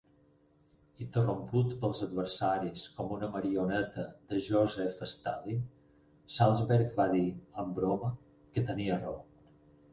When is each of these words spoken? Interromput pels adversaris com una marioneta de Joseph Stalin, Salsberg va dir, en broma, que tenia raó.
Interromput 1.03 1.75
pels 1.83 1.99
adversaris 2.07 2.85
com 2.95 3.13
una 3.19 3.29
marioneta 3.37 4.07
de 4.33 4.41
Joseph 4.47 5.05
Stalin, 5.13 5.63
Salsberg 6.39 6.99
va 7.03 7.09
dir, 7.17 7.27
en 7.65 7.81
broma, 7.81 8.13
que 8.57 8.69
tenia 8.73 9.03
raó. 9.05 9.25